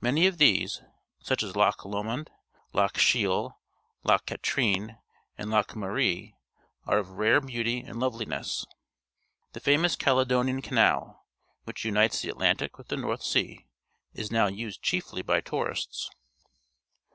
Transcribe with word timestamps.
Many 0.00 0.26
of 0.26 0.38
these, 0.38 0.80
such 1.20 1.42
as 1.42 1.54
Loch 1.54 1.84
Lomond, 1.84 2.30
Loch 2.72 2.96
Shiel, 2.96 3.30
Loch 3.30 3.42
Ellen's 3.42 3.42
Isle, 3.44 3.58
Loch 4.04 4.26
Katrine, 4.26 4.72
Scotland 4.72 4.96
Katrine, 4.96 4.98
and 5.36 5.50
Loch 5.50 5.76
Maree, 5.76 6.34
are 6.86 6.96
of 6.96 7.18
rare 7.18 7.42
beauty 7.42 7.80
and 7.80 8.00
loveliness. 8.00 8.64
The 9.52 9.60
famous 9.60 9.94
Caledonian 9.94 10.62
Ca 10.62 10.74
nal, 10.74 11.26
which 11.64 11.84
unites 11.84 12.22
the 12.22 12.30
Atlantic 12.30 12.78
with 12.78 12.88
the 12.88 12.96
North 12.96 13.22
Sea, 13.22 13.66
is 14.14 14.30
now 14.32 14.46
used 14.46 14.80
chiefly 14.80 15.20
by 15.20 15.42
tourists. 15.42 16.08